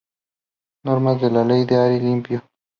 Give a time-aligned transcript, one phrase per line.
[0.83, 2.41] Normas de la Ley de Aire Limpio.